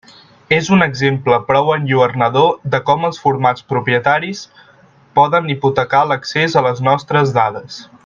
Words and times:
És 0.55 0.69
un 0.75 0.83
exemple 0.85 1.37
prou 1.49 1.69
enlluernador 1.73 2.49
de 2.77 2.81
com 2.89 3.07
els 3.11 3.21
formats 3.27 3.67
propietaris 3.75 4.43
poden 5.21 5.55
hipotecar 5.57 6.05
l'accés 6.13 6.61
a 6.63 6.69
les 6.71 6.87
nostres 6.91 7.41
dades. 7.43 7.83